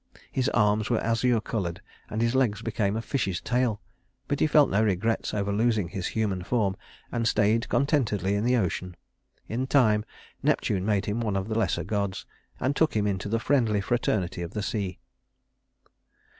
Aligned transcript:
His 0.31 0.49
arms 0.49 0.89
were 0.89 0.97
azure 0.99 1.39
colored, 1.39 1.79
and 2.09 2.23
his 2.23 2.33
legs 2.33 2.63
became 2.63 2.97
a 2.97 3.03
fish's 3.03 3.39
tail; 3.39 3.79
but 4.27 4.39
he 4.39 4.47
felt 4.47 4.71
no 4.71 4.83
regrets 4.83 5.31
over 5.31 5.51
losing 5.53 5.89
his 5.89 6.07
human 6.07 6.41
form, 6.43 6.75
and 7.11 7.27
stayed 7.27 7.69
contentedly 7.69 8.33
in 8.33 8.43
the 8.43 8.55
ocean. 8.57 8.95
In 9.47 9.67
time 9.67 10.03
Neptune 10.41 10.87
made 10.87 11.05
him 11.05 11.19
one 11.21 11.35
of 11.35 11.49
the 11.49 11.55
lesser 11.59 11.83
gods, 11.83 12.25
and 12.59 12.75
took 12.75 12.95
him 12.95 13.05
into 13.05 13.29
the 13.29 13.37
friendly 13.37 13.79
fraternity 13.79 14.41
of 14.41 14.53
the 14.55 14.63
sea. 14.63 14.97